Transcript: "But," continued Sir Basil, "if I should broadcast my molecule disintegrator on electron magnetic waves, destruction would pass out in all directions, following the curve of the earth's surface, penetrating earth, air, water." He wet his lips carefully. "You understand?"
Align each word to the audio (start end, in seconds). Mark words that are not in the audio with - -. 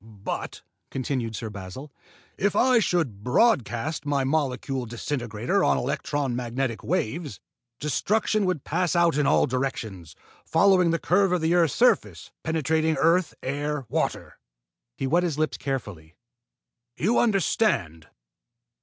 "But," 0.03 0.63
continued 0.89 1.35
Sir 1.35 1.51
Basil, 1.51 1.91
"if 2.35 2.55
I 2.55 2.79
should 2.79 3.23
broadcast 3.23 4.03
my 4.03 4.23
molecule 4.23 4.87
disintegrator 4.87 5.63
on 5.63 5.77
electron 5.77 6.35
magnetic 6.35 6.83
waves, 6.83 7.39
destruction 7.79 8.47
would 8.47 8.63
pass 8.63 8.95
out 8.95 9.15
in 9.15 9.27
all 9.27 9.45
directions, 9.45 10.15
following 10.43 10.89
the 10.89 10.97
curve 10.97 11.31
of 11.31 11.41
the 11.41 11.53
earth's 11.53 11.75
surface, 11.75 12.31
penetrating 12.41 12.97
earth, 12.97 13.35
air, 13.43 13.85
water." 13.89 14.39
He 14.97 15.05
wet 15.05 15.21
his 15.21 15.37
lips 15.37 15.59
carefully. 15.59 16.15
"You 16.97 17.19
understand?" 17.19 18.07